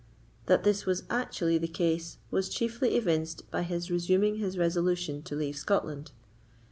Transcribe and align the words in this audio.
That 0.47 0.63
this 0.63 0.87
was 0.87 1.03
actually 1.11 1.59
the 1.59 1.67
case 1.67 2.17
was 2.31 2.49
chiefly 2.49 2.95
evinced 2.97 3.43
by 3.51 3.61
his 3.61 3.91
resuming 3.91 4.37
his 4.37 4.57
resolution 4.57 5.21
to 5.21 5.35
leave 5.35 5.55
Scotland. 5.57 6.09